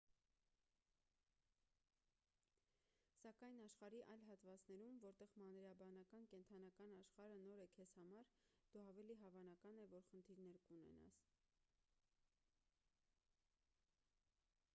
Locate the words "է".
7.65-7.67, 9.83-9.85